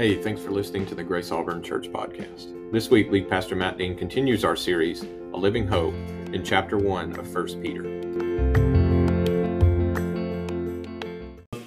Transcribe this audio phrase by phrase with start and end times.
[0.00, 2.72] Hey, thanks for listening to the Grace Auburn Church podcast.
[2.72, 5.92] This week, Lead Pastor Matt Dean continues our series, A Living Hope,
[6.32, 7.82] in chapter 1 of 1 Peter.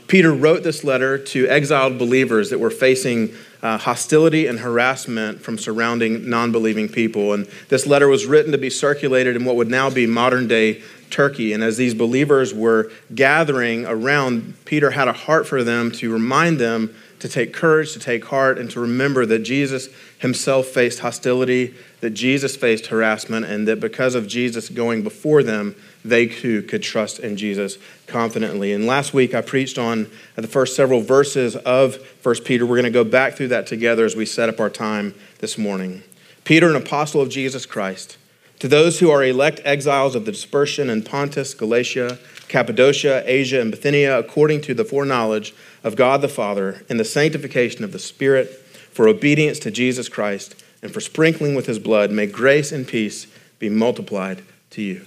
[0.08, 3.32] Peter wrote this letter to exiled believers that were facing
[3.62, 7.34] uh, hostility and harassment from surrounding non believing people.
[7.34, 10.81] And this letter was written to be circulated in what would now be modern day
[11.12, 11.54] Turkey.
[11.54, 16.59] And as these believers were gathering around, Peter had a heart for them to remind
[16.59, 19.88] them to take courage, to take heart, and to remember that Jesus
[20.20, 25.73] himself faced hostility, that Jesus faced harassment, and that because of Jesus going before them,
[26.04, 27.77] they too could trust in Jesus
[28.08, 28.73] confidently.
[28.73, 32.66] And last week I preached on the first several verses of 1 Peter.
[32.66, 35.58] We're going to go back through that together as we set up our time this
[35.58, 36.04] morning.
[36.44, 38.18] Peter, an apostle of Jesus Christ,
[38.60, 43.71] to those who are elect exiles of the dispersion in Pontus, Galatia, Cappadocia, Asia, and
[43.71, 48.49] Bithynia, according to the foreknowledge of God the Father and the sanctification of the Spirit,
[48.91, 53.27] for obedience to Jesus Christ, and for sprinkling with his blood, may grace and peace
[53.60, 55.05] be multiplied to you.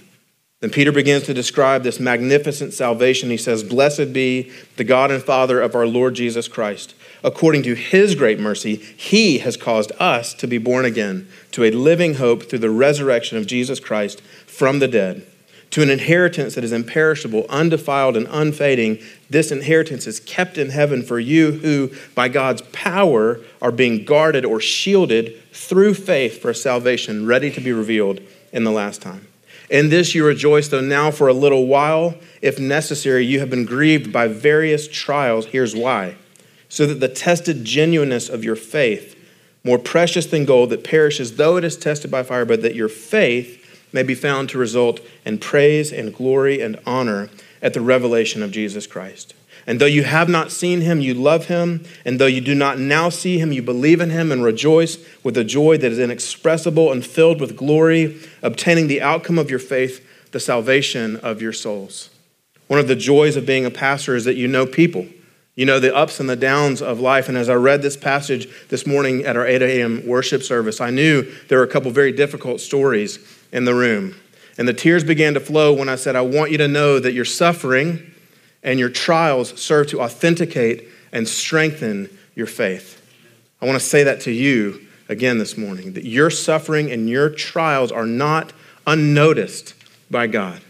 [0.59, 3.29] Then Peter begins to describe this magnificent salvation.
[3.29, 6.95] He says, Blessed be the God and Father of our Lord Jesus Christ.
[7.23, 11.71] According to his great mercy, he has caused us to be born again to a
[11.71, 15.27] living hope through the resurrection of Jesus Christ from the dead
[15.71, 18.99] to an inheritance that is imperishable, undefiled, and unfading.
[19.29, 24.45] This inheritance is kept in heaven for you who, by God's power, are being guarded
[24.45, 28.21] or shielded through faith for salvation, ready to be revealed
[28.53, 29.27] in the last time.
[29.69, 33.65] In this you rejoice, though now for a little while, if necessary, you have been
[33.65, 35.47] grieved by various trials.
[35.47, 36.15] Here's why.
[36.69, 39.15] So that the tested genuineness of your faith,
[39.63, 42.87] more precious than gold that perishes, though it is tested by fire, but that your
[42.87, 43.66] faith,
[43.97, 47.31] may be found to result in praise and glory and honor
[47.63, 49.33] at the revelation of Jesus Christ.
[49.65, 51.83] And though you have not seen him, you love him.
[52.05, 55.35] And though you do not now see him, you believe in him and rejoice with
[55.35, 60.07] a joy that is inexpressible and filled with glory, obtaining the outcome of your faith,
[60.31, 62.11] the salvation of your souls.
[62.67, 65.07] One of the joys of being a pastor is that you know people.
[65.55, 67.27] You know the ups and the downs of life.
[67.27, 70.05] And as I read this passage this morning at our 8 a.m.
[70.05, 73.17] worship service, I knew there were a couple very difficult stories
[73.51, 74.15] in the room.
[74.57, 77.13] And the tears began to flow when I said, I want you to know that
[77.13, 78.11] your suffering
[78.63, 83.01] and your trials serve to authenticate and strengthen your faith.
[83.61, 87.29] I want to say that to you again this morning that your suffering and your
[87.29, 88.51] trials are not
[88.85, 89.73] unnoticed
[90.09, 90.61] by God,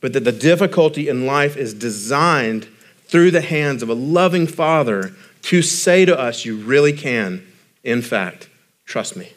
[0.00, 2.68] but that the difficulty in life is designed
[3.04, 7.46] through the hands of a loving Father to say to us, You really can,
[7.82, 8.48] in fact,
[8.86, 9.32] trust me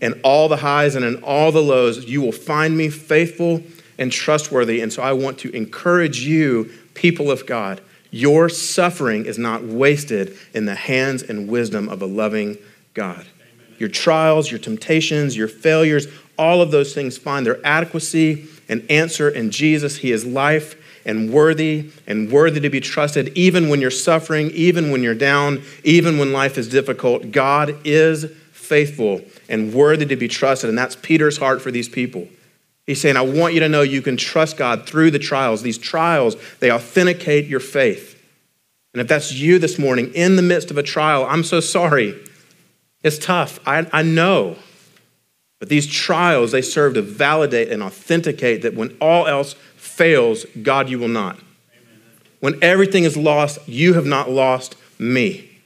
[0.00, 3.62] in all the highs and in all the lows, you will find me faithful
[3.98, 4.80] and trustworthy.
[4.80, 10.36] And so I want to encourage you, people of God, your suffering is not wasted
[10.54, 12.56] in the hands and wisdom of a loving
[12.94, 13.26] God.
[13.78, 16.06] Your trials, your temptations, your failures,
[16.38, 19.98] all of those things find their adequacy and answer in Jesus.
[19.98, 24.90] He is life and worthy and worthy to be trusted, even when you're suffering, even
[24.90, 27.30] when you're down, even when life is difficult.
[27.30, 28.26] God is
[28.68, 30.68] faithful and worthy to be trusted.
[30.68, 32.28] And that's Peter's heart for these people.
[32.86, 35.62] He's saying, I want you to know you can trust God through the trials.
[35.62, 38.14] These trials, they authenticate your faith.
[38.94, 42.18] And if that's you this morning in the midst of a trial, I'm so sorry.
[43.02, 43.60] It's tough.
[43.66, 44.56] I, I know.
[45.58, 50.88] But these trials, they serve to validate and authenticate that when all else fails, God,
[50.88, 51.38] you will not.
[52.40, 55.57] When everything is lost, you have not lost me.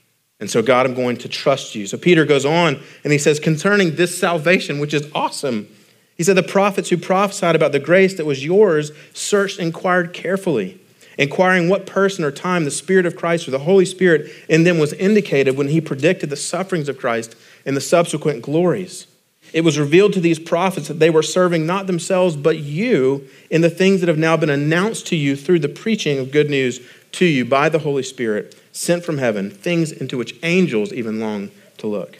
[0.43, 1.87] And so, God, I'm going to trust you.
[1.87, 5.69] So, Peter goes on and he says, concerning this salvation, which is awesome,
[6.17, 10.81] he said, the prophets who prophesied about the grace that was yours searched, inquired carefully,
[11.17, 14.79] inquiring what person or time the Spirit of Christ or the Holy Spirit in them
[14.79, 19.07] was indicated when he predicted the sufferings of Christ and the subsequent glories.
[19.53, 23.61] It was revealed to these prophets that they were serving not themselves, but you in
[23.61, 26.85] the things that have now been announced to you through the preaching of good news
[27.13, 31.51] to you by the Holy Spirit sent from heaven, things into which angels even long
[31.77, 32.19] to look.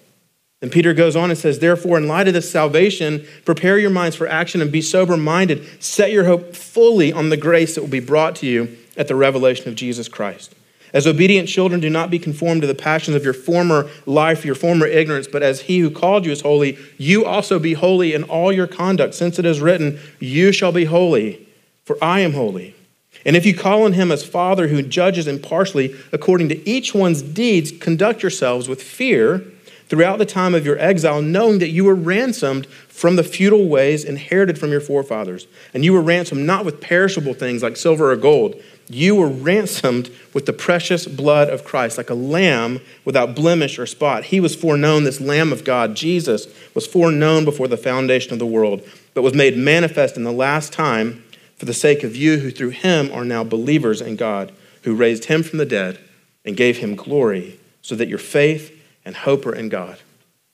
[0.62, 4.16] And Peter goes on and says, Therefore, in light of this salvation, prepare your minds
[4.16, 5.84] for action and be sober minded.
[5.84, 9.16] Set your hope fully on the grace that will be brought to you at the
[9.16, 10.56] revelation of Jesus Christ.
[10.94, 14.56] As obedient children, do not be conformed to the passions of your former life, your
[14.56, 18.24] former ignorance, but as he who called you is holy, you also be holy in
[18.24, 21.50] all your conduct, since it is written, You shall be holy,
[21.84, 22.76] for I am holy.
[23.26, 27.22] And if you call on him as Father who judges impartially according to each one's
[27.22, 29.44] deeds, conduct yourselves with fear
[29.88, 34.04] throughout the time of your exile, knowing that you were ransomed from the futile ways
[34.04, 35.48] inherited from your forefathers.
[35.74, 38.62] And you were ransomed not with perishable things like silver or gold.
[38.90, 43.86] You were ransomed with the precious blood of Christ, like a lamb without blemish or
[43.86, 44.26] spot.
[44.26, 48.46] He was foreknown, this Lamb of God, Jesus, was foreknown before the foundation of the
[48.46, 48.82] world,
[49.14, 51.24] but was made manifest in the last time
[51.64, 54.52] for the sake of you who through him are now believers in God,
[54.82, 55.98] who raised him from the dead
[56.44, 59.98] and gave him glory, so that your faith and hope are in God.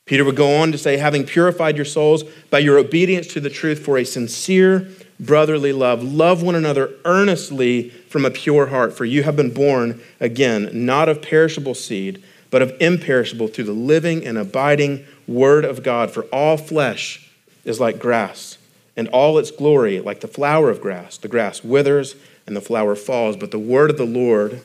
[0.05, 3.49] Peter would go on to say, having purified your souls by your obedience to the
[3.49, 4.87] truth for a sincere
[5.19, 9.99] brotherly love, love one another earnestly from a pure heart, for you have been born
[10.19, 12.21] again, not of perishable seed,
[12.51, 16.11] but of imperishable through the living and abiding word of God.
[16.11, 17.31] For all flesh
[17.65, 18.58] is like grass,
[18.99, 21.17] and all its glory like the flower of grass.
[21.17, 24.61] The grass withers and the flower falls, but the word of the Lord,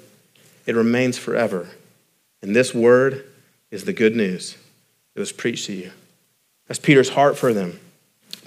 [0.66, 1.68] it remains forever.
[2.42, 3.24] And this word
[3.70, 4.56] is the good news
[5.14, 5.92] that was preached to you.
[6.66, 7.78] That's Peter's heart for them.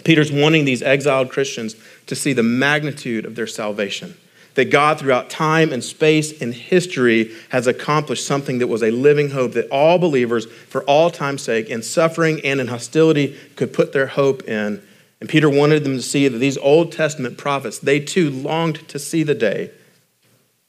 [0.04, 4.18] Peter's wanting these exiled Christians to see the magnitude of their salvation.
[4.56, 9.30] That God, throughout time and space and history, has accomplished something that was a living
[9.30, 13.94] hope that all believers, for all time's sake, in suffering and in hostility, could put
[13.94, 14.82] their hope in.
[15.20, 19.00] And Peter wanted them to see that these Old Testament prophets, they too longed to
[19.00, 19.72] see the day,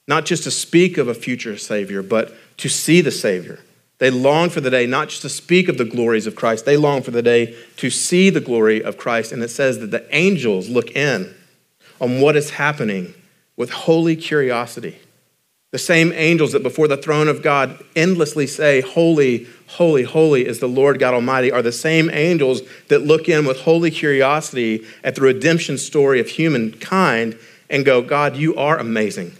[0.06, 3.60] not just to speak of a future Savior, but to see the Savior
[3.98, 6.76] they longed for the day not just to speak of the glories of Christ, they
[6.76, 9.32] long for the day to see the glory of Christ.
[9.32, 11.34] And it says that the angels look in
[12.00, 13.14] on what is happening
[13.56, 15.00] with holy curiosity.
[15.70, 20.60] The same angels that before the throne of God endlessly say, Holy, holy, holy is
[20.60, 25.14] the Lord God Almighty, are the same angels that look in with holy curiosity at
[25.14, 27.38] the redemption story of humankind
[27.68, 29.32] and go, God, you are amazing.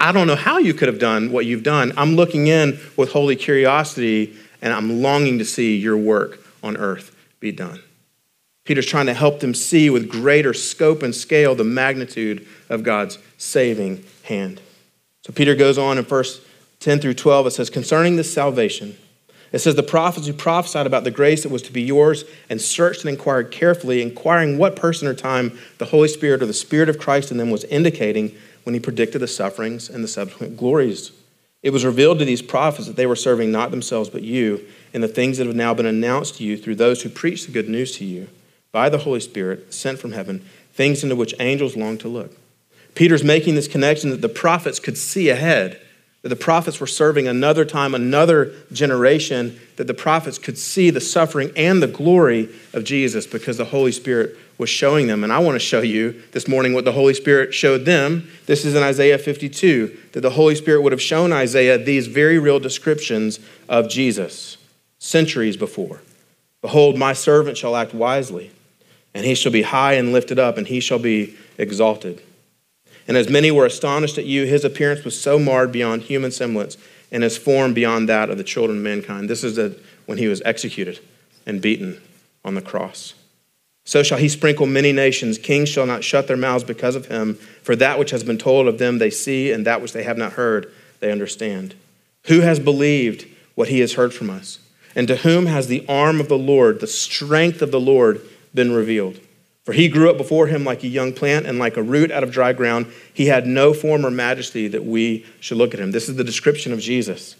[0.00, 1.92] I don't know how you could have done what you've done.
[1.96, 7.14] I'm looking in with holy curiosity and I'm longing to see your work on earth
[7.38, 7.80] be done.
[8.64, 13.18] Peter's trying to help them see with greater scope and scale the magnitude of God's
[13.38, 14.60] saving hand.
[15.28, 16.40] So Peter goes on in verse
[16.80, 17.48] 10 through 12.
[17.48, 18.96] It says, Concerning this salvation,
[19.52, 22.58] it says, The prophets who prophesied about the grace that was to be yours and
[22.58, 26.88] searched and inquired carefully, inquiring what person or time the Holy Spirit or the Spirit
[26.88, 31.12] of Christ in them was indicating when he predicted the sufferings and the subsequent glories.
[31.62, 34.64] It was revealed to these prophets that they were serving not themselves but you
[34.94, 37.52] and the things that have now been announced to you through those who preach the
[37.52, 38.28] good news to you
[38.72, 42.37] by the Holy Spirit sent from heaven, things into which angels long to look.
[42.98, 45.80] Peter's making this connection that the prophets could see ahead,
[46.22, 51.00] that the prophets were serving another time, another generation, that the prophets could see the
[51.00, 55.22] suffering and the glory of Jesus because the Holy Spirit was showing them.
[55.22, 58.28] And I want to show you this morning what the Holy Spirit showed them.
[58.46, 62.40] This is in Isaiah 52, that the Holy Spirit would have shown Isaiah these very
[62.40, 64.56] real descriptions of Jesus
[64.98, 66.00] centuries before.
[66.62, 68.50] Behold, my servant shall act wisely,
[69.14, 72.24] and he shall be high and lifted up, and he shall be exalted.
[73.08, 76.76] And as many were astonished at you, his appearance was so marred beyond human semblance,
[77.10, 79.30] and his form beyond that of the children of mankind.
[79.30, 79.74] This is a,
[80.04, 81.00] when he was executed
[81.46, 82.00] and beaten
[82.44, 83.14] on the cross.
[83.84, 85.38] So shall he sprinkle many nations.
[85.38, 88.68] Kings shall not shut their mouths because of him, for that which has been told
[88.68, 90.70] of them they see, and that which they have not heard
[91.00, 91.74] they understand.
[92.26, 94.58] Who has believed what he has heard from us?
[94.94, 98.20] And to whom has the arm of the Lord, the strength of the Lord,
[98.52, 99.20] been revealed?
[99.68, 102.22] For he grew up before him like a young plant and like a root out
[102.22, 102.90] of dry ground.
[103.12, 105.90] He had no form or majesty that we should look at him.
[105.90, 107.36] This is the description of Jesus.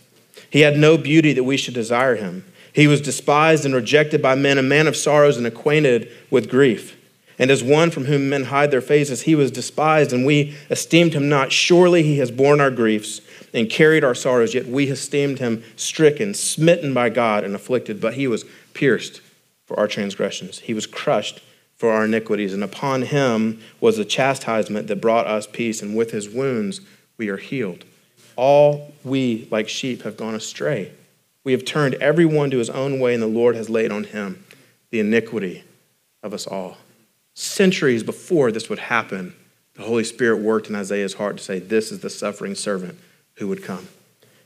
[0.50, 2.44] He had no beauty that we should desire him.
[2.74, 6.98] He was despised and rejected by men, a man of sorrows and acquainted with grief.
[7.38, 11.14] And as one from whom men hide their faces, he was despised, and we esteemed
[11.14, 11.50] him not.
[11.50, 13.22] Surely he has borne our griefs
[13.54, 18.02] and carried our sorrows, yet we esteemed him stricken, smitten by God, and afflicted.
[18.02, 19.22] But he was pierced
[19.64, 21.40] for our transgressions, he was crushed
[21.78, 26.10] for our iniquities, and upon him was the chastisement that brought us peace, and with
[26.10, 26.80] his wounds
[27.16, 27.84] we are healed.
[28.36, 30.92] All we, like sheep, have gone astray.
[31.44, 34.44] We have turned everyone to his own way, and the Lord has laid on him
[34.90, 35.64] the iniquity
[36.22, 36.76] of us all.
[37.34, 39.34] Centuries before this would happen,
[39.74, 42.98] the Holy Spirit worked in Isaiah's heart to say, This is the suffering servant
[43.34, 43.88] who would come.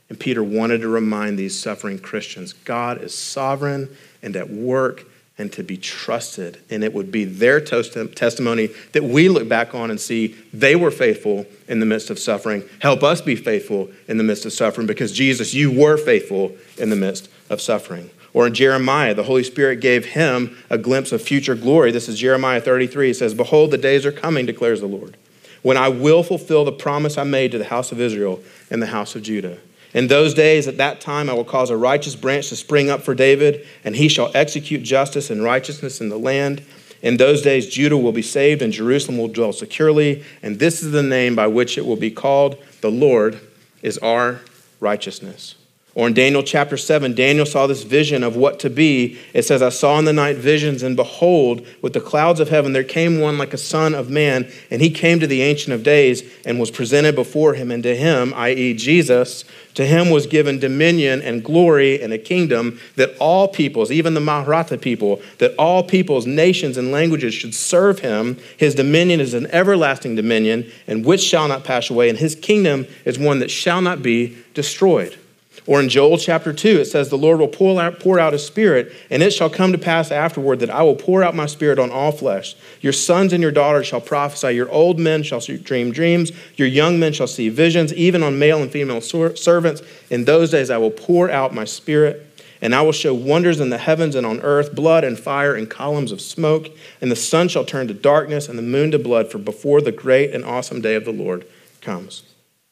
[0.09, 3.89] And Peter wanted to remind these suffering Christians God is sovereign
[4.21, 5.05] and at work
[5.37, 6.59] and to be trusted.
[6.69, 10.91] And it would be their testimony that we look back on and see they were
[10.91, 12.63] faithful in the midst of suffering.
[12.79, 16.89] Help us be faithful in the midst of suffering because Jesus, you were faithful in
[16.89, 18.11] the midst of suffering.
[18.33, 21.91] Or in Jeremiah, the Holy Spirit gave him a glimpse of future glory.
[21.91, 23.11] This is Jeremiah 33.
[23.11, 25.17] It says, Behold, the days are coming, declares the Lord,
[25.61, 28.87] when I will fulfill the promise I made to the house of Israel and the
[28.87, 29.59] house of Judah
[29.93, 33.01] In those days, at that time, I will cause a righteous branch to spring up
[33.01, 36.63] for David, and he shall execute justice and righteousness in the land.
[37.03, 40.23] In those days, Judah will be saved, and Jerusalem will dwell securely.
[40.41, 43.39] And this is the name by which it will be called The Lord
[43.81, 44.41] is our
[44.79, 45.55] righteousness.
[45.95, 49.19] Or in Daniel chapter 7, Daniel saw this vision of what to be.
[49.31, 52.73] It says, I saw in the night visions, and behold, with the clouds of heaven
[52.73, 55.83] there came one like a son of man, and he came to the Ancient of
[55.83, 57.69] Days and was presented before him.
[57.69, 59.45] And to him, i.e., Jesus,
[59.75, 64.19] to him was given dominion and glory and a kingdom that all peoples, even the
[64.19, 68.39] Maratha people, that all peoples, nations, and languages should serve him.
[68.57, 72.87] His dominion is an everlasting dominion, and which shall not pass away, and his kingdom
[73.05, 75.19] is one that shall not be destroyed.
[75.65, 78.45] Or in Joel chapter 2, it says, The Lord will pour out, pour out his
[78.45, 81.79] spirit, and it shall come to pass afterward that I will pour out my spirit
[81.79, 82.55] on all flesh.
[82.81, 86.99] Your sons and your daughters shall prophesy, your old men shall dream dreams, your young
[86.99, 89.81] men shall see visions, even on male and female servants.
[90.09, 92.29] In those days I will pour out my spirit.
[92.61, 95.69] And I will show wonders in the heavens and on earth, blood and fire and
[95.69, 96.69] columns of smoke.
[97.01, 99.91] And the sun shall turn to darkness and the moon to blood, for before the
[99.91, 101.45] great and awesome day of the Lord
[101.81, 102.23] comes.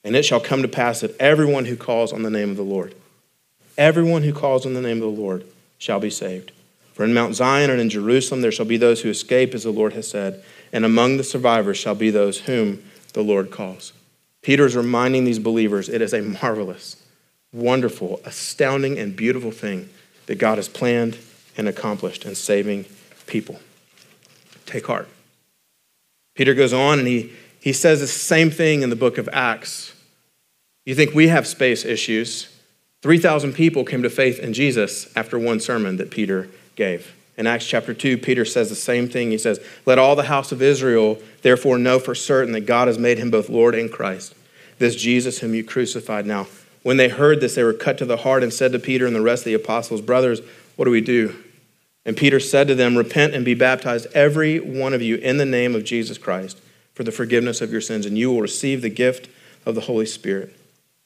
[0.04, 2.64] And it shall come to pass that everyone who calls on the name of the
[2.64, 2.96] Lord,
[3.78, 5.46] everyone who calls on the name of the Lord
[5.78, 6.52] shall be saved.
[6.94, 9.72] For in Mount Zion and in Jerusalem there shall be those who escape, as the
[9.72, 10.44] Lord has said,
[10.74, 13.94] and among the survivors shall be those whom the Lord calls.
[14.42, 17.02] Peter is reminding these believers it is a marvelous,
[17.54, 19.90] wonderful, astounding, and beautiful thing
[20.26, 21.18] that God has planned
[21.58, 22.86] and accomplished in saving
[23.28, 23.60] people.
[24.66, 25.08] Take heart.
[26.36, 29.94] Peter goes on and he, he says the same thing in the book of Acts
[30.86, 32.50] you think we have space issues?
[33.02, 37.16] 3,000 people came to faith in Jesus after one sermon that Peter gave.
[37.38, 39.32] In Acts chapter 2, Peter says the same thing.
[39.32, 42.98] He says, Let all the house of Israel therefore know for certain that God has
[42.98, 44.36] made him both Lord and Christ,
[44.80, 46.26] this Jesus whom you crucified.
[46.26, 46.48] Now,
[46.84, 49.16] when they heard this, they were cut to the heart and said to Peter and
[49.16, 50.42] the rest of the apostles, Brothers,
[50.76, 51.36] what do we do?
[52.06, 55.46] And Peter said to them, Repent and be baptized, every one of you, in the
[55.46, 56.60] name of Jesus Christ,
[56.94, 59.30] for the forgiveness of your sins, and you will receive the gift
[59.66, 60.56] of the Holy Spirit.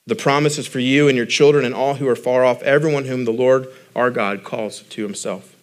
[0.08, 3.06] The promise is for you and your children and all who are far off, everyone
[3.06, 5.56] whom the Lord our God calls to himself.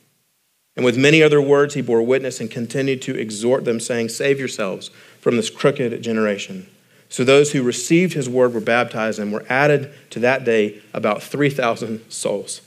[0.74, 4.38] And with many other words, he bore witness and continued to exhort them, saying, Save
[4.38, 4.88] yourselves
[5.20, 6.66] from this crooked generation.
[7.08, 11.22] So those who received his word were baptized and were added to that day about
[11.22, 12.62] 3,000 souls.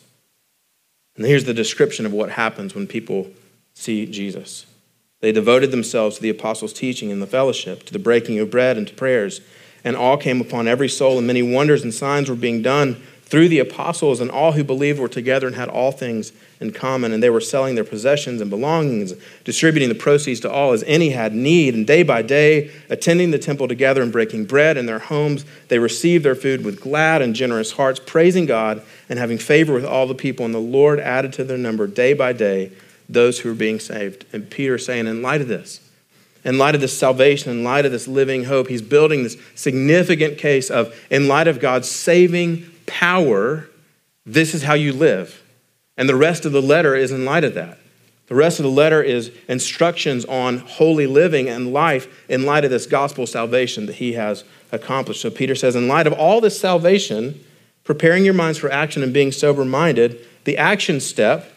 [1.18, 3.32] And here's the description of what happens when people
[3.74, 4.68] see Jesus.
[5.22, 8.78] They devoted themselves to the apostles' teaching and the fellowship, to the breaking of bread
[8.78, 9.42] and to prayers
[9.86, 13.48] and all came upon every soul, and many wonders and signs were being done through
[13.48, 17.12] the apostles, and all who believed were together and had all things in common.
[17.12, 21.10] And they were selling their possessions and belongings, distributing the proceeds to all as any
[21.10, 21.76] had need.
[21.76, 25.80] And day by day, attending the temple together and breaking bread in their homes, they
[25.80, 30.08] received their food with glad and generous hearts, praising God and having favor with all
[30.08, 30.46] the people.
[30.46, 32.72] And the Lord added to their number day by day
[33.08, 34.26] those who are being saved.
[34.34, 35.82] And Peter saying, in light of this,
[36.44, 40.38] in light of this salvation, in light of this living hope, he's building this significant
[40.38, 43.68] case of, in light of God's saving power,
[44.26, 45.44] this is how you live.
[45.98, 47.80] And the rest of the letter is in light of that.
[48.28, 52.72] The rest of the letter is instructions on holy living and life in light of
[52.72, 55.22] this gospel salvation that he has accomplished.
[55.22, 57.44] So Peter says, in light of all this salvation,
[57.84, 61.52] preparing your minds for action and being sober minded, the action step,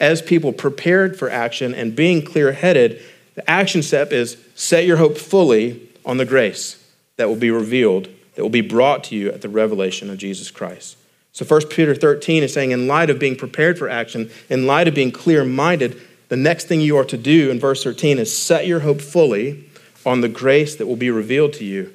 [0.00, 3.00] as people prepared for action and being clear headed,
[3.34, 6.84] the action step is set your hope fully on the grace
[7.16, 10.50] that will be revealed, that will be brought to you at the revelation of Jesus
[10.50, 10.96] Christ.
[11.32, 14.86] So 1 Peter 13 is saying, in light of being prepared for action, in light
[14.86, 18.36] of being clear minded, the next thing you are to do in verse 13 is
[18.36, 19.68] set your hope fully
[20.06, 21.92] on the grace that will be revealed to you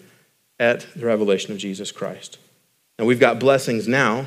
[0.60, 2.38] at the revelation of Jesus Christ.
[2.98, 4.26] And we've got blessings now,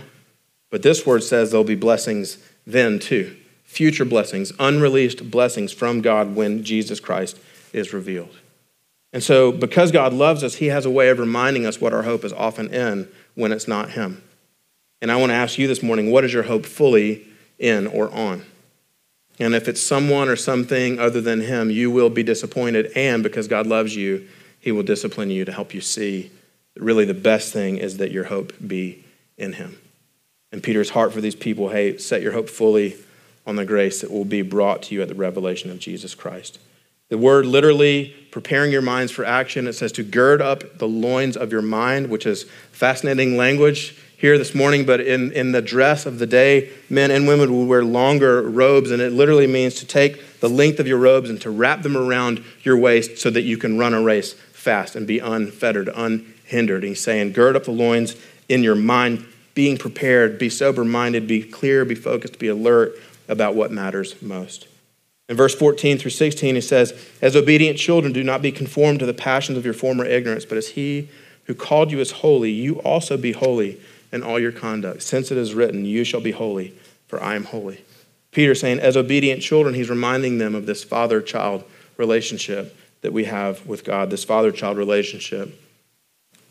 [0.70, 3.36] but this word says there'll be blessings then too
[3.72, 7.38] future blessings, unreleased blessings from God when Jesus Christ
[7.72, 8.36] is revealed.
[9.14, 12.02] And so, because God loves us, He has a way of reminding us what our
[12.02, 14.22] hope is often in when it's not Him.
[15.00, 17.26] And I want to ask you this morning what is your hope fully
[17.58, 18.44] in or on?
[19.40, 22.92] And if it's someone or something other than Him, you will be disappointed.
[22.94, 24.28] And because God loves you,
[24.60, 26.30] He will discipline you to help you see
[26.74, 29.02] that really the best thing is that your hope be
[29.38, 29.78] in Him.
[30.52, 32.96] And Peter's heart for these people hey, set your hope fully
[33.46, 36.58] on the grace that will be brought to you at the revelation of Jesus Christ.
[37.08, 41.36] The word literally preparing your minds for action, it says to gird up the loins
[41.36, 46.06] of your mind, which is fascinating language here this morning, but in, in the dress
[46.06, 49.86] of the day, men and women will wear longer robes, and it literally means to
[49.86, 53.42] take the length of your robes and to wrap them around your waist so that
[53.42, 56.82] you can run a race fast and be unfettered, unhindered.
[56.82, 58.14] And he's saying, gird up the loins
[58.48, 62.94] in your mind being prepared, be sober minded, be clear, be focused, be alert
[63.32, 64.68] about what matters most.
[65.28, 69.06] In verse 14 through 16, he says, As obedient children, do not be conformed to
[69.06, 71.08] the passions of your former ignorance, but as he
[71.44, 73.80] who called you is holy, you also be holy
[74.12, 76.74] in all your conduct, since it is written, You shall be holy,
[77.08, 77.82] for I am holy.
[78.30, 81.64] Peter saying, as obedient children, he's reminding them of this father child
[81.96, 85.58] relationship that we have with God, this father child relationship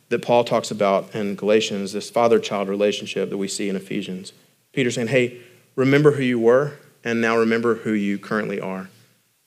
[0.10, 4.34] that Paul talks about in Galatians, this father child relationship that we see in Ephesians.
[4.74, 5.42] Peter saying, Hey,
[5.76, 6.74] remember who you were,
[7.04, 8.90] and now remember who you currently are.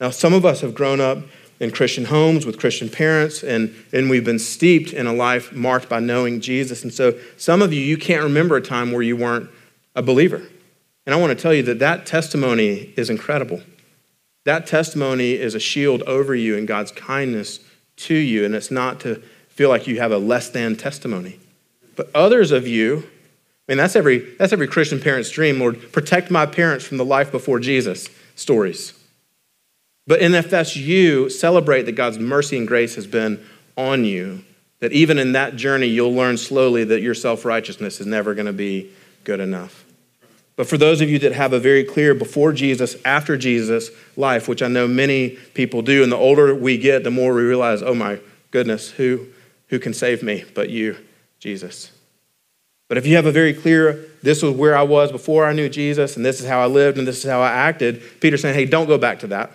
[0.01, 1.19] Now, some of us have grown up
[1.61, 5.89] in Christian homes with Christian parents, and, and we've been steeped in a life marked
[5.89, 6.83] by knowing Jesus.
[6.83, 9.49] And so, some of you, you can't remember a time where you weren't
[9.95, 10.43] a believer.
[11.07, 13.63] And I want to tell you that that testimony is incredible.
[14.45, 17.61] That testimony is a shield over you and God's kindness
[17.97, 21.39] to you, and it's not to feel like you have a less than testimony.
[21.97, 23.09] But others of you,
[23.73, 25.59] mean, that's every, that's every Christian parent's dream.
[25.59, 28.93] Lord, protect my parents from the life before Jesus stories.
[30.07, 33.45] But and if that's you, celebrate that God's mercy and grace has been
[33.77, 34.45] on you.
[34.81, 38.47] That even in that journey, you'll learn slowly that your self righteousness is never going
[38.47, 38.91] to be
[39.25, 39.85] good enough.
[40.57, 44.47] But for those of you that have a very clear before Jesus, after Jesus life,
[44.47, 47.83] which I know many people do, and the older we get, the more we realize,
[47.83, 49.27] oh my goodness, who,
[49.69, 50.97] who can save me but you,
[51.41, 51.91] Jesus?
[52.95, 55.69] But if you have a very clear, this was where I was before I knew
[55.69, 58.55] Jesus, and this is how I lived, and this is how I acted, Peter's saying,
[58.55, 59.51] hey, don't go back to that.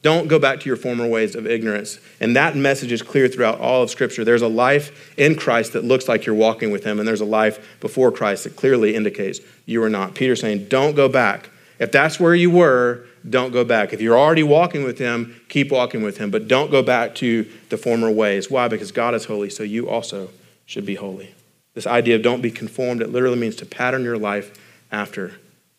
[0.00, 1.98] Don't go back to your former ways of ignorance.
[2.18, 4.24] And that message is clear throughout all of Scripture.
[4.24, 7.26] There's a life in Christ that looks like you're walking with Him, and there's a
[7.26, 10.14] life before Christ that clearly indicates you are not.
[10.14, 11.50] Peter's saying, don't go back.
[11.78, 13.92] If that's where you were, don't go back.
[13.92, 17.46] If you're already walking with Him, keep walking with Him, but don't go back to
[17.68, 18.50] the former ways.
[18.50, 18.66] Why?
[18.66, 20.30] Because God is holy, so you also
[20.64, 21.34] should be holy.
[21.76, 24.58] This idea of don't be conformed, it literally means to pattern your life
[24.90, 25.34] after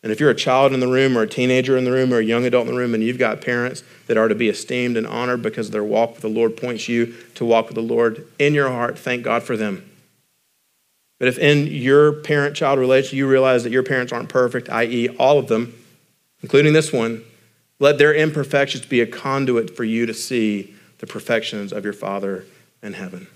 [0.08, 2.20] and if you're a child in the room or a teenager in the room or
[2.20, 4.96] a young adult in the room and you've got parents that are to be esteemed
[4.96, 8.25] and honored because their walk with the Lord points you to walk with the Lord
[8.39, 9.89] in your heart, thank God for them.
[11.20, 15.10] But if in your parent child relationship you realize that your parents aren't perfect, i.e.,
[15.17, 15.74] all of them,
[16.41, 17.24] including this one,
[17.80, 22.45] let their imperfections be a conduit for you to see the perfections of your Father
[22.84, 23.28] in heaven.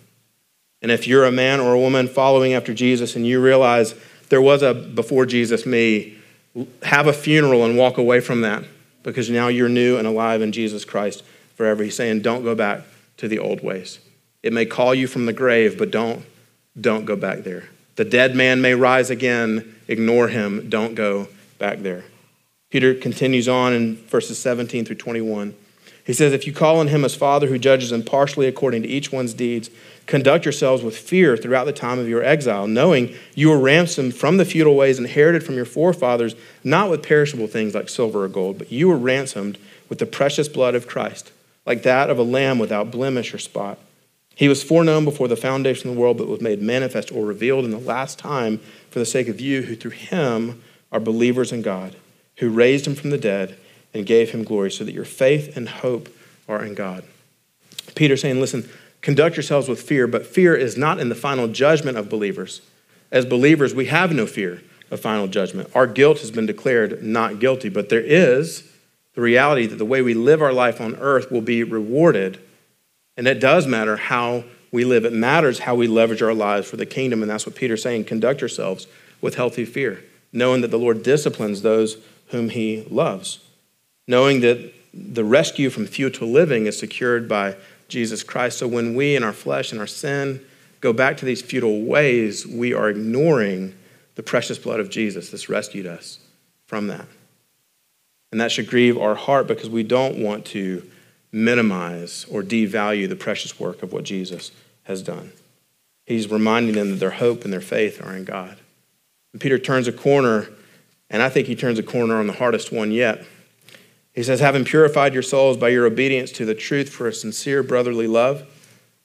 [0.81, 3.93] And if you're a man or a woman following after Jesus and you realize
[4.29, 6.17] there was a before Jesus me,
[6.83, 8.63] have a funeral and walk away from that
[9.03, 11.23] because now you're new and alive in Jesus Christ
[11.55, 11.83] forever.
[11.83, 12.81] He's saying, don't go back
[13.17, 13.99] to the old ways.
[14.43, 16.25] It may call you from the grave, but don't,
[16.79, 17.69] don't go back there.
[17.95, 19.75] The dead man may rise again.
[19.87, 20.69] Ignore him.
[20.69, 21.27] Don't go
[21.59, 22.03] back there.
[22.69, 25.53] Peter continues on in verses 17 through 21.
[26.05, 29.11] He says, If you call on him as Father who judges impartially according to each
[29.11, 29.69] one's deeds,
[30.11, 34.35] Conduct yourselves with fear throughout the time of your exile, knowing you were ransomed from
[34.35, 36.35] the futile ways inherited from your forefathers,
[36.65, 40.49] not with perishable things like silver or gold, but you were ransomed with the precious
[40.49, 41.31] blood of Christ,
[41.65, 43.77] like that of a lamb without blemish or spot.
[44.35, 47.63] He was foreknown before the foundation of the world, but was made manifest or revealed
[47.63, 48.59] in the last time
[48.89, 50.61] for the sake of you, who through him
[50.91, 51.95] are believers in God,
[52.39, 53.57] who raised him from the dead
[53.93, 56.09] and gave him glory, so that your faith and hope
[56.47, 57.03] are in God.
[57.95, 58.69] Peter saying, Listen,
[59.01, 62.61] Conduct yourselves with fear, but fear is not in the final judgment of believers.
[63.11, 65.69] As believers, we have no fear of final judgment.
[65.73, 68.63] Our guilt has been declared not guilty, but there is
[69.15, 72.39] the reality that the way we live our life on earth will be rewarded.
[73.17, 75.03] And it does matter how we live.
[75.03, 77.21] It matters how we leverage our lives for the kingdom.
[77.21, 78.05] And that's what Peter's saying.
[78.05, 78.87] Conduct yourselves
[79.19, 83.39] with healthy fear, knowing that the Lord disciplines those whom he loves,
[84.11, 87.55] knowing that the rescue from futile living is secured by
[87.87, 88.59] Jesus Christ.
[88.59, 90.41] So when we in our flesh and our sin
[90.81, 93.73] go back to these futile ways, we are ignoring
[94.15, 96.19] the precious blood of Jesus that's rescued us
[96.67, 97.07] from that.
[98.31, 100.89] And that should grieve our heart because we don't want to
[101.31, 104.51] minimize or devalue the precious work of what Jesus
[104.83, 105.31] has done.
[106.05, 108.57] He's reminding them that their hope and their faith are in God.
[109.31, 110.49] And Peter turns a corner,
[111.09, 113.23] and I think he turns a corner on the hardest one yet.
[114.13, 117.63] He says, having purified your souls by your obedience to the truth for a sincere
[117.63, 118.45] brotherly love,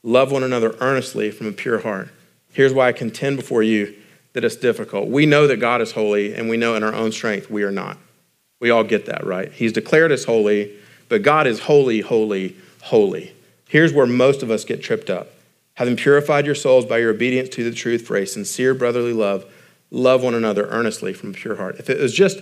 [0.03, 2.09] love one another earnestly from a pure heart.
[2.53, 3.95] Here's why I contend before you
[4.33, 5.09] that it's difficult.
[5.09, 7.71] We know that God is holy, and we know in our own strength we are
[7.71, 7.99] not.
[8.61, 9.53] We all get that, right?
[9.53, 10.75] He's declared us holy,
[11.09, 13.35] but God is holy, holy, holy.
[13.69, 15.29] Here's where most of us get tripped up.
[15.75, 19.45] Having purified your souls by your obedience to the truth for a sincere brotherly love,
[19.91, 21.77] love one another earnestly from a pure heart.
[21.79, 22.39] If it was just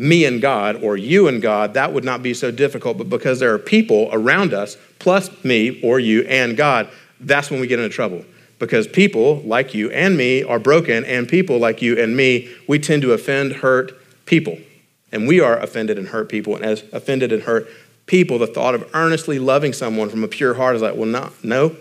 [0.00, 2.96] me and God or you and God, that would not be so difficult.
[2.96, 6.88] But because there are people around us, plus me or you and God,
[7.20, 8.24] that's when we get into trouble.
[8.58, 12.78] Because people like you and me are broken, and people like you and me, we
[12.78, 13.92] tend to offend, hurt
[14.24, 14.58] people.
[15.12, 16.56] And we are offended and hurt people.
[16.56, 17.68] And as offended and hurt
[18.06, 21.30] people, the thought of earnestly loving someone from a pure heart is like, well, no,
[21.42, 21.76] no,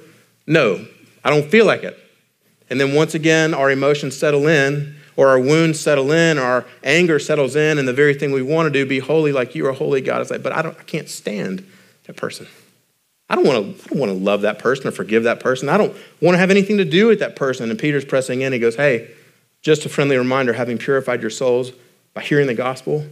[0.45, 0.85] no,
[1.23, 1.97] I don't feel like it.
[2.69, 6.65] And then once again, our emotions settle in, or our wounds settle in, or our
[6.81, 9.67] anger settles in, and the very thing we want to do, be holy like you
[9.67, 11.69] are holy, God, is like, but I, don't, I can't stand
[12.05, 12.47] that person.
[13.29, 13.83] I don't want to.
[13.83, 15.67] I don't want to love that person or forgive that person.
[15.67, 17.69] I don't want to have anything to do with that person.
[17.69, 18.53] And Peter's pressing in.
[18.53, 19.11] He goes, "Hey,
[19.61, 21.73] just a friendly reminder: having purified your souls
[22.13, 23.05] by hearing the gospel,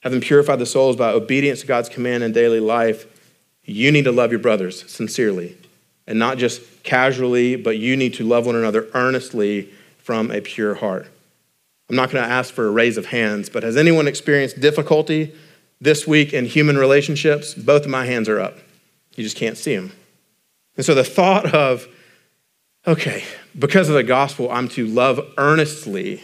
[0.00, 3.06] having purified the souls by obedience to God's command in daily life,
[3.64, 5.56] you need to love your brothers sincerely,
[6.08, 9.70] and not just casually, but you need to love one another earnestly
[10.04, 11.08] from a pure heart."
[11.88, 15.34] I'm not going to ask for a raise of hands, but has anyone experienced difficulty
[15.80, 17.52] this week in human relationships?
[17.54, 18.56] Both of my hands are up.
[19.16, 19.92] You just can't see them.
[20.76, 21.86] And so the thought of,
[22.86, 23.24] okay,
[23.58, 26.22] because of the gospel, I'm to love earnestly,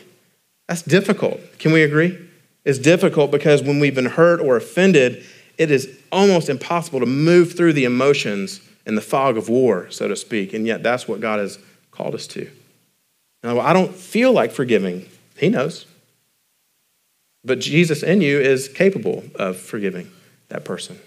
[0.67, 1.41] that's difficult.
[1.59, 2.19] Can we agree?
[2.65, 5.25] It's difficult because when we've been hurt or offended,
[5.59, 10.09] it is almost impossible to move through the emotions in the fog of war, so
[10.09, 10.55] to speak.
[10.55, 11.59] And yet, that's what God has
[11.91, 12.51] called us to.
[13.43, 15.09] Now, I don't feel like forgiving.
[15.37, 15.87] He knows.
[17.45, 20.11] But Jesus in you is capable of forgiving
[20.49, 20.99] that person.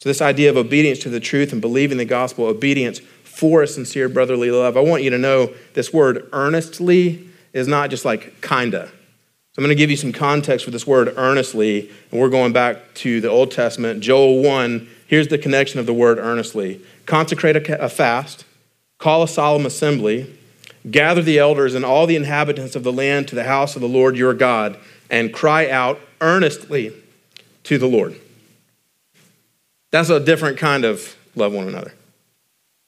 [0.00, 3.66] So, this idea of obedience to the truth and believing the gospel, obedience for a
[3.66, 8.40] sincere brotherly love, I want you to know this word earnestly is not just like
[8.40, 8.86] kinda.
[8.86, 12.54] So, I'm going to give you some context for this word earnestly, and we're going
[12.54, 14.00] back to the Old Testament.
[14.00, 18.44] Joel 1, here's the connection of the word earnestly consecrate a fast,
[18.98, 20.32] call a solemn assembly,
[20.88, 23.88] gather the elders and all the inhabitants of the land to the house of the
[23.88, 24.78] Lord your God,
[25.10, 26.92] and cry out earnestly
[27.64, 28.18] to the Lord.
[29.90, 31.94] That's a different kind of love one another.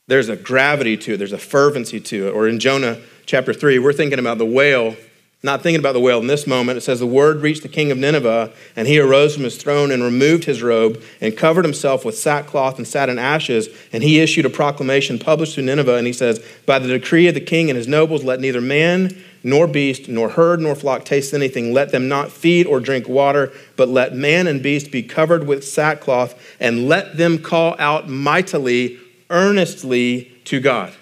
[0.07, 2.31] There's a gravity to it, there's a fervency to it.
[2.33, 4.97] Or in Jonah chapter 3, we're thinking about the whale,
[5.45, 6.79] not thinking about the whale in this moment.
[6.79, 9.91] It says, The word reached the king of Nineveh, and he arose from his throne
[9.91, 13.69] and removed his robe and covered himself with sackcloth and sat in ashes.
[13.93, 17.35] And he issued a proclamation published to Nineveh, and he says, By the decree of
[17.35, 21.35] the king and his nobles, let neither man nor beast, nor herd, nor flock taste
[21.35, 21.73] anything.
[21.73, 25.67] Let them not feed or drink water, but let man and beast be covered with
[25.67, 30.93] sackcloth, and let them call out mightily, earnestly to God.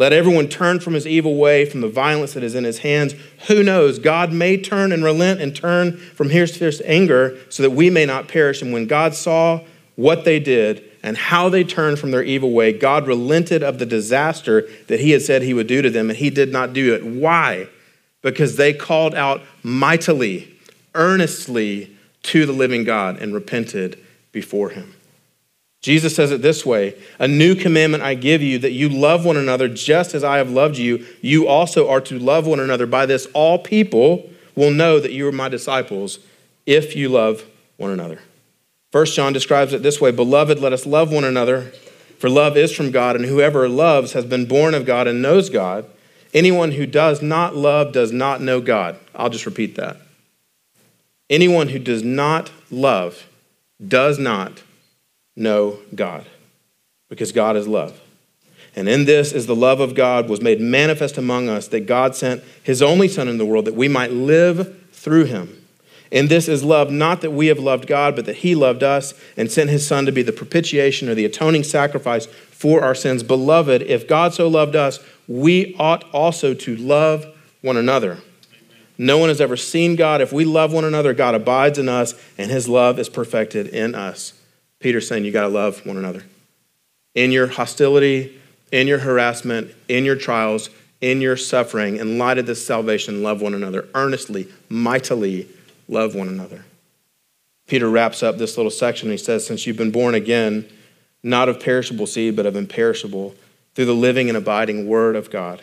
[0.00, 3.14] Let everyone turn from his evil way, from the violence that is in his hands.
[3.48, 3.98] Who knows?
[3.98, 8.06] God may turn and relent and turn from his fierce anger so that we may
[8.06, 8.62] not perish.
[8.62, 9.60] And when God saw
[9.96, 13.84] what they did, and how they turned from their evil way, God relented of the
[13.84, 16.94] disaster that he had said he would do to them, and he did not do
[16.94, 17.04] it.
[17.04, 17.68] Why?
[18.22, 20.56] Because they called out mightily,
[20.94, 24.94] earnestly to the living God and repented before him.
[25.80, 29.36] Jesus says it this way A new commandment I give you that you love one
[29.36, 31.06] another just as I have loved you.
[31.20, 32.86] You also are to love one another.
[32.86, 36.18] By this, all people will know that you are my disciples
[36.66, 37.44] if you love
[37.76, 38.20] one another.
[38.92, 41.72] First John describes it this way Beloved, let us love one another,
[42.18, 45.48] for love is from God, and whoever loves has been born of God and knows
[45.48, 45.86] God.
[46.34, 48.96] Anyone who does not love does not know God.
[49.14, 49.96] I'll just repeat that.
[51.28, 53.26] Anyone who does not love
[53.86, 54.62] does not
[55.36, 56.26] know God,
[57.08, 58.00] because God is love.
[58.76, 62.14] And in this is the love of God was made manifest among us that God
[62.14, 65.60] sent his only Son in the world that we might live through him.
[66.12, 69.14] And this is love, not that we have loved God, but that He loved us
[69.36, 73.22] and sent His Son to be the propitiation or the atoning sacrifice for our sins.
[73.22, 77.26] Beloved, if God so loved us, we ought also to love
[77.62, 78.18] one another.
[78.98, 80.20] No one has ever seen God.
[80.20, 83.94] If we love one another, God abides in us, and His love is perfected in
[83.94, 84.32] us.
[84.80, 86.24] Peter's saying you got to love one another.
[87.14, 88.38] In your hostility,
[88.72, 93.40] in your harassment, in your trials, in your suffering, in light of this salvation, love
[93.40, 95.48] one another earnestly, mightily
[95.88, 96.64] love one another.
[97.66, 100.68] Peter wraps up this little section he says, Since you've been born again,
[101.22, 103.34] not of perishable seed, but of imperishable,
[103.74, 105.62] through the living and abiding word of God.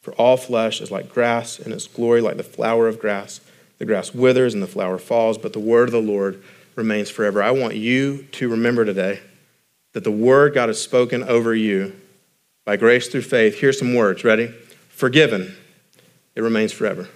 [0.00, 3.40] For all flesh is like grass, and its glory like the flower of grass.
[3.78, 6.42] The grass withers and the flower falls, but the word of the Lord
[6.76, 7.42] remains forever.
[7.42, 9.20] I want you to remember today
[9.92, 11.94] that the word God has spoken over you
[12.64, 14.24] by grace through faith, here's some words.
[14.24, 14.48] Ready?
[14.88, 15.54] Forgiven,
[16.34, 17.08] it remains forever.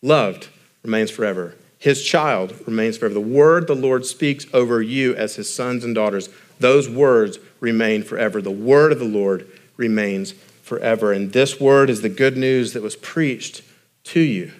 [0.00, 0.48] Loved
[0.82, 1.54] remains forever.
[1.78, 3.14] His child remains forever.
[3.14, 6.28] The word the Lord speaks over you as his sons and daughters,
[6.60, 8.40] those words remain forever.
[8.40, 11.12] The word of the Lord remains forever.
[11.12, 13.62] And this word is the good news that was preached
[14.04, 14.52] to you.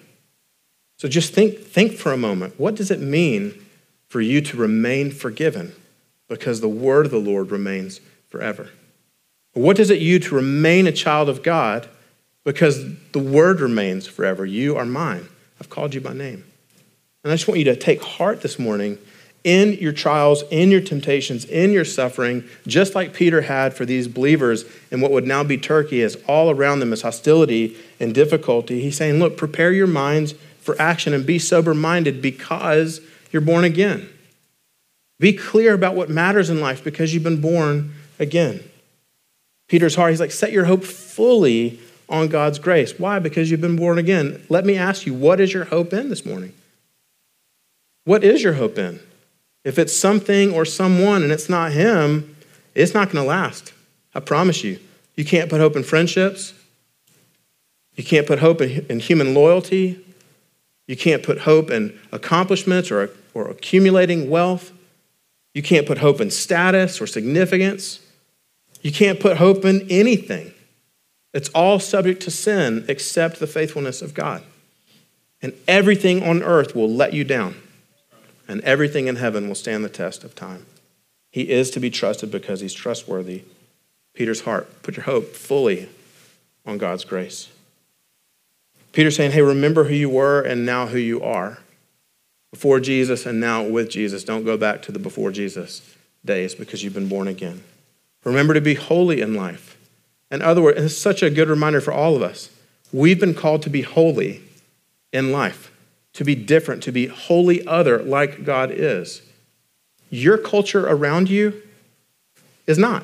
[0.97, 2.59] So just think, think for a moment.
[2.59, 3.62] What does it mean
[4.13, 5.73] for you to remain forgiven?
[6.27, 7.99] Because the word of the Lord remains
[8.29, 8.69] forever.
[9.53, 11.89] What does it you to remain a child of God?
[12.43, 14.45] Because the word remains forever.
[14.45, 15.27] You are mine.
[15.59, 16.43] I've called you by name.
[17.23, 18.99] And I just want you to take heart this morning
[19.43, 24.07] in your trials, in your temptations, in your suffering, just like Peter had for these
[24.07, 28.79] believers in what would now be Turkey, as all around them is hostility and difficulty.
[28.79, 33.01] He's saying, Look, prepare your minds for action and be sober minded because
[33.33, 34.07] you're born again.
[35.19, 38.63] Be clear about what matters in life because you've been born again.
[39.67, 42.99] Peter's heart, he's like, Set your hope fully on God's grace.
[42.99, 43.19] Why?
[43.19, 44.45] Because you've been born again.
[44.49, 46.53] Let me ask you, what is your hope in this morning?
[48.05, 48.99] What is your hope in?
[49.63, 52.35] If it's something or someone and it's not him,
[52.75, 53.73] it's not going to last.
[54.13, 54.79] I promise you.
[55.15, 56.53] You can't put hope in friendships.
[57.95, 60.03] You can't put hope in, human loyalty.
[60.87, 64.71] You can't put hope in accomplishments or, or accumulating wealth.
[65.53, 67.99] You can't put hope in status or significance.
[68.81, 70.53] You can't put hope in anything.
[71.33, 74.43] It's all subject to sin except the faithfulness of God.
[75.41, 77.55] And everything on earth will let you down
[78.47, 80.65] and everything in heaven will stand the test of time.
[81.31, 83.43] He is to be trusted because he's trustworthy.
[84.13, 85.89] Peter's heart, put your hope fully
[86.65, 87.49] on God's grace.
[88.91, 91.57] Peter's saying, hey, remember who you were and now who you are.
[92.53, 94.23] Before Jesus and now with Jesus.
[94.23, 97.63] Don't go back to the before Jesus days because you've been born again.
[98.23, 99.77] Remember to be holy in life.
[100.31, 102.49] In other words, it's such a good reminder for all of us.
[102.93, 104.43] We've been called to be holy
[105.11, 105.71] in life
[106.13, 109.21] to be different, to be wholly other like God is.
[110.09, 111.61] Your culture around you
[112.67, 113.03] is not.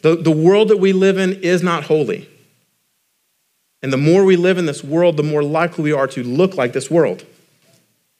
[0.00, 2.28] The, the world that we live in is not holy.
[3.82, 6.56] And the more we live in this world, the more likely we are to look
[6.56, 7.24] like this world.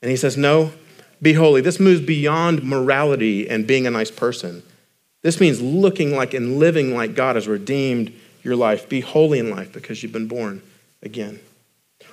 [0.03, 0.73] And he says, No,
[1.23, 1.61] be holy.
[1.61, 4.63] This moves beyond morality and being a nice person.
[5.23, 8.13] This means looking like and living like God has redeemed
[8.43, 8.89] your life.
[8.89, 10.63] Be holy in life because you've been born
[11.03, 11.39] again.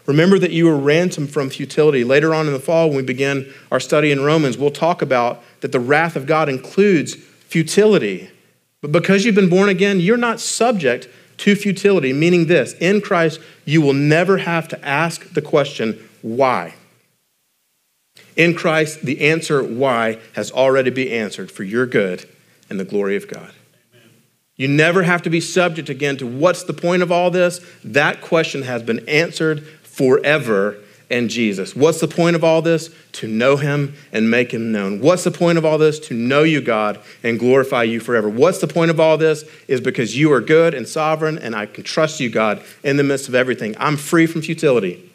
[0.05, 2.03] Remember that you were ransomed from futility.
[2.03, 5.43] Later on in the fall, when we begin our study in Romans, we'll talk about
[5.61, 8.29] that the wrath of God includes futility.
[8.81, 13.39] But because you've been born again, you're not subject to futility, meaning this in Christ,
[13.65, 16.75] you will never have to ask the question, why?
[18.39, 22.25] In Christ, the answer why has already been answered for your good
[22.69, 23.51] and the glory of God.
[24.55, 27.59] You never have to be subject again to what's the point of all this.
[27.83, 30.77] That question has been answered forever
[31.09, 31.75] in Jesus.
[31.75, 32.95] What's the point of all this?
[33.13, 35.01] To know him and make him known.
[35.01, 35.99] What's the point of all this?
[36.07, 38.29] To know you, God, and glorify you forever.
[38.29, 39.43] What's the point of all this?
[39.67, 43.03] Is because you are good and sovereign, and I can trust you, God, in the
[43.03, 43.75] midst of everything.
[43.77, 45.08] I'm free from futility.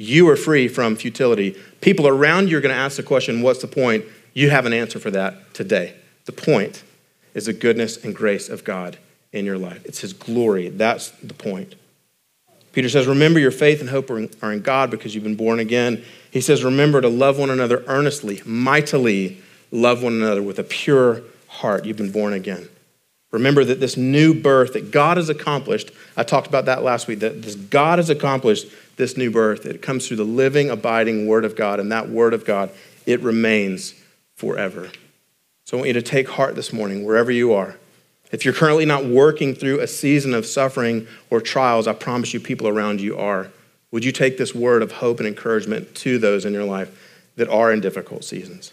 [0.00, 1.54] You are free from futility.
[1.82, 4.06] People around you are going to ask the question, What's the point?
[4.32, 5.94] You have an answer for that today.
[6.24, 6.82] The point
[7.34, 8.96] is the goodness and grace of God
[9.30, 9.84] in your life.
[9.84, 10.70] It's his glory.
[10.70, 11.74] That's the point.
[12.72, 16.02] Peter says, Remember your faith and hope are in God because you've been born again.
[16.30, 21.20] He says, Remember to love one another earnestly, mightily love one another with a pure
[21.46, 21.84] heart.
[21.84, 22.70] You've been born again.
[23.32, 27.20] Remember that this new birth that God has accomplished, I talked about that last week,
[27.20, 28.66] that this God has accomplished
[29.00, 29.66] this new birth.
[29.66, 32.70] It comes through the living, abiding Word of God, and that Word of God,
[33.06, 33.94] it remains
[34.36, 34.90] forever.
[35.64, 37.76] So I want you to take heart this morning, wherever you are.
[38.30, 42.40] If you're currently not working through a season of suffering or trials, I promise you
[42.40, 43.48] people around you are.
[43.90, 47.48] Would you take this word of hope and encouragement to those in your life that
[47.48, 48.72] are in difficult seasons?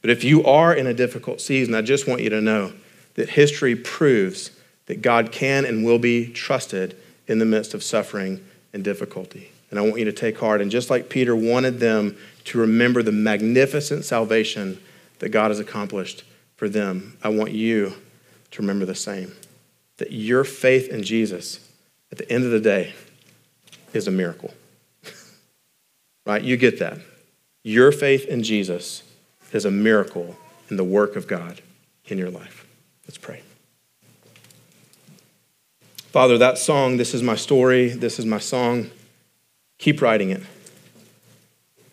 [0.00, 2.72] But if you are in a difficult season, I just want you to know
[3.14, 4.50] that history proves
[4.86, 9.51] that God can and will be trusted in the midst of suffering and difficulty.
[9.72, 10.60] And I want you to take heart.
[10.60, 14.78] And just like Peter wanted them to remember the magnificent salvation
[15.20, 16.24] that God has accomplished
[16.56, 17.94] for them, I want you
[18.50, 19.32] to remember the same
[19.96, 21.66] that your faith in Jesus
[22.10, 22.92] at the end of the day
[23.94, 24.52] is a miracle.
[26.26, 26.42] right?
[26.42, 26.98] You get that.
[27.62, 29.02] Your faith in Jesus
[29.52, 30.36] is a miracle
[30.68, 31.62] in the work of God
[32.06, 32.66] in your life.
[33.06, 33.40] Let's pray.
[36.10, 38.90] Father, that song, This is My Story, This is My Song,
[39.82, 40.42] keep writing it.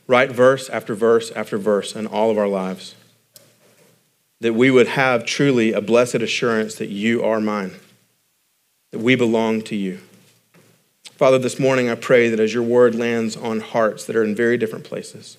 [0.05, 2.93] Write verse after verse after verse in all of our lives
[4.41, 7.73] that we would have truly a blessed assurance that you are mine,
[8.91, 9.99] that we belong to you.
[11.03, 14.35] Father, this morning I pray that as your word lands on hearts that are in
[14.35, 15.37] very different places,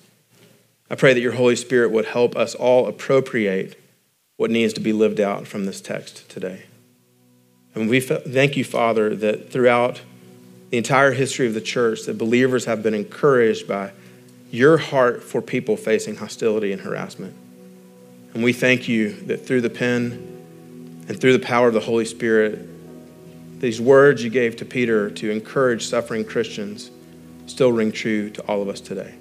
[0.89, 3.81] I pray that your Holy Spirit would help us all appropriate
[4.35, 6.63] what needs to be lived out from this text today.
[7.73, 10.01] And we thank you, Father, that throughout
[10.71, 13.91] the entire history of the church, that believers have been encouraged by
[14.49, 17.35] your heart for people facing hostility and harassment.
[18.33, 20.27] And we thank you that through the pen
[21.11, 22.59] And through the power of the Holy Spirit,
[23.59, 26.89] these words you gave to Peter to encourage suffering Christians
[27.47, 29.13] still ring true to all of us today.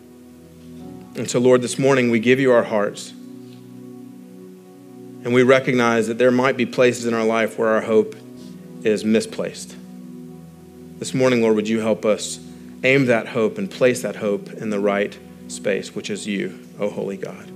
[1.16, 3.10] And so, Lord, this morning we give you our hearts.
[5.24, 8.14] And we recognize that there might be places in our life where our hope
[8.84, 9.74] is misplaced.
[11.00, 12.38] This morning, Lord, would you help us
[12.84, 16.90] aim that hope and place that hope in the right space, which is you, O
[16.90, 17.50] Holy God.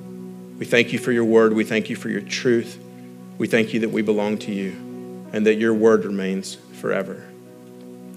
[0.58, 1.52] We thank you for your word.
[1.52, 2.82] We thank you for your truth.
[3.36, 4.70] We thank you that we belong to you
[5.34, 7.22] and that your word remains forever.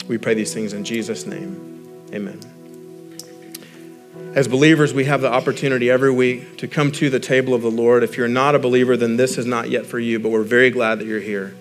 [0.07, 2.07] We pray these things in Jesus' name.
[2.13, 2.39] Amen.
[4.33, 7.71] As believers, we have the opportunity every week to come to the table of the
[7.71, 8.01] Lord.
[8.01, 10.71] If you're not a believer, then this is not yet for you, but we're very
[10.71, 11.53] glad that you're here.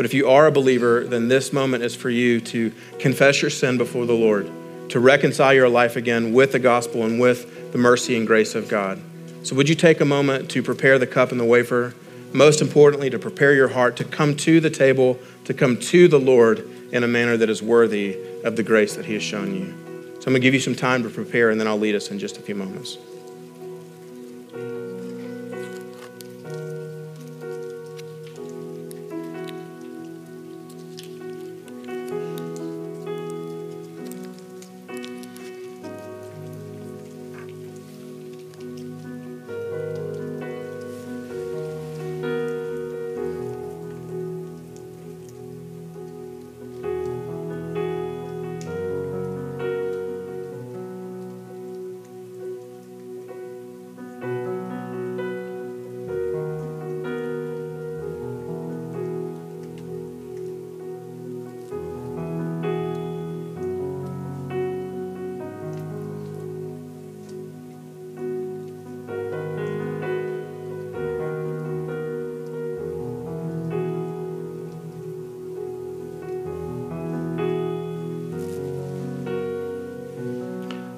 [0.00, 3.50] But if you are a believer, then this moment is for you to confess your
[3.50, 4.50] sin before the Lord,
[4.88, 8.66] to reconcile your life again with the gospel and with the mercy and grace of
[8.66, 8.98] God.
[9.42, 11.94] So, would you take a moment to prepare the cup and the wafer?
[12.32, 16.18] Most importantly, to prepare your heart to come to the table, to come to the
[16.18, 19.66] Lord in a manner that is worthy of the grace that He has shown you.
[19.66, 22.10] So I'm going to give you some time to prepare, and then I'll lead us
[22.10, 22.96] in just a few moments.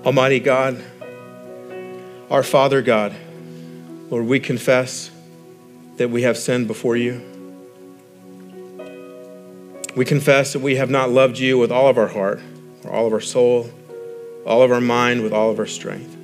[0.04, 0.82] Almighty God,
[2.28, 3.14] our Father God,
[4.10, 5.12] Lord, we confess
[5.96, 7.22] that we have sinned before you.
[9.94, 12.40] We confess that we have not loved you with all of our heart,
[12.82, 13.70] or all of our soul,
[14.44, 16.16] all of our mind, with all of our strength.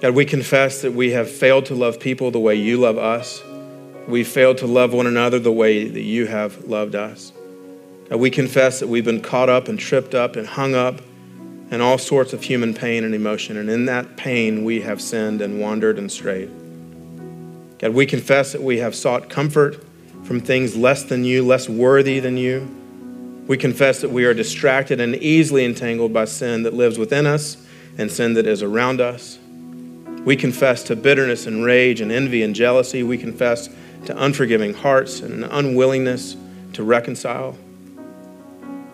[0.00, 3.42] God, we confess that we have failed to love people the way you love us.
[4.08, 7.30] We've failed to love one another the way that you have loved us.
[8.08, 11.02] God, we confess that we've been caught up and tripped up and hung up
[11.70, 13.56] and all sorts of human pain and emotion.
[13.56, 16.50] And in that pain, we have sinned and wandered and strayed.
[17.78, 19.84] God, we confess that we have sought comfort
[20.24, 22.68] from things less than you, less worthy than you.
[23.46, 27.58] We confess that we are distracted and easily entangled by sin that lives within us
[27.98, 29.38] and sin that is around us.
[30.24, 33.02] We confess to bitterness and rage and envy and jealousy.
[33.02, 33.68] We confess
[34.06, 36.36] to unforgiving hearts and an unwillingness
[36.72, 37.58] to reconcile.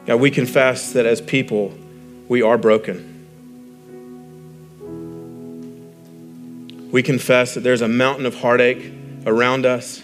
[0.07, 1.73] God, we confess that as people,
[2.31, 3.09] we are broken.
[6.93, 8.93] We confess that there's a mountain of heartache
[9.27, 10.01] around us,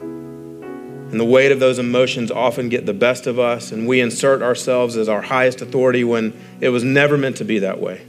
[0.00, 4.42] and the weight of those emotions often get the best of us, and we insert
[4.42, 8.02] ourselves as our highest authority when it was never meant to be that way.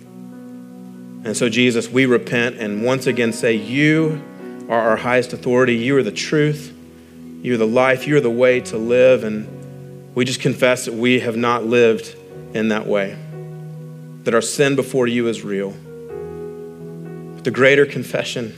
[1.23, 4.21] And so, Jesus, we repent and once again say, You
[4.67, 5.75] are our highest authority.
[5.75, 6.75] You are the truth.
[7.41, 8.05] You are the life.
[8.05, 9.23] You are the way to live.
[9.23, 12.15] And we just confess that we have not lived
[12.53, 13.17] in that way
[14.23, 15.71] that our sin before you is real.
[17.35, 18.55] But the greater confession,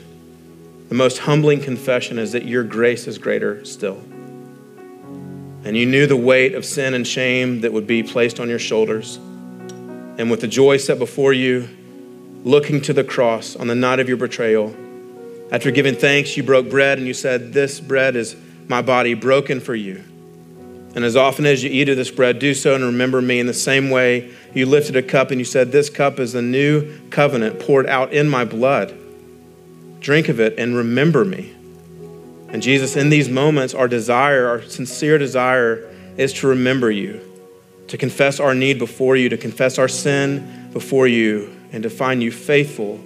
[0.89, 4.01] the most humbling confession, is that your grace is greater still.
[5.65, 8.59] And you knew the weight of sin and shame that would be placed on your
[8.59, 9.17] shoulders.
[10.17, 11.69] And with the joy set before you,
[12.43, 14.75] looking to the cross on the night of your betrayal,
[15.51, 18.35] after giving thanks, you broke bread and you said, This bread is
[18.67, 20.03] my body broken for you.
[20.95, 23.47] And as often as you eat of this bread, do so and remember me in
[23.47, 26.99] the same way you lifted a cup and you said, This cup is the new
[27.09, 28.95] covenant poured out in my blood.
[29.99, 31.51] Drink of it and remember me.
[32.49, 37.19] And Jesus, in these moments, our desire, our sincere desire, is to remember you,
[37.87, 42.21] to confess our need before you, to confess our sin before you, and to find
[42.21, 42.99] you faithful,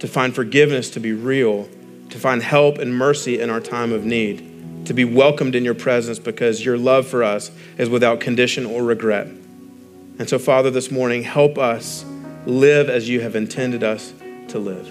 [0.00, 1.68] to find forgiveness to be real,
[2.10, 5.74] to find help and mercy in our time of need to be welcomed in your
[5.74, 9.26] presence because your love for us is without condition or regret.
[9.26, 12.04] And so, Father, this morning, help us
[12.46, 14.12] live as you have intended us
[14.48, 14.88] to live.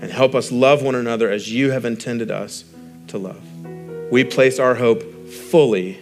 [0.00, 2.64] And help us love one another as you have intended us
[3.08, 3.42] to love.
[4.10, 5.98] We place our hope fully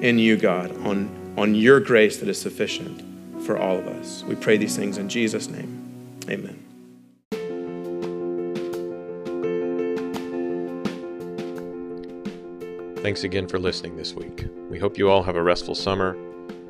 [0.00, 3.02] in you, God, on, on your grace that is sufficient
[3.44, 4.24] for all of us.
[4.24, 6.18] We pray these things in Jesus' name.
[6.28, 6.67] Amen.
[13.08, 14.44] Thanks again for listening this week.
[14.68, 16.10] We hope you all have a restful summer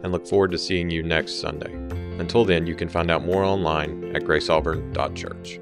[0.05, 1.73] and look forward to seeing you next Sunday.
[2.21, 5.59] Until then, you can find out more online at graceauburn.church.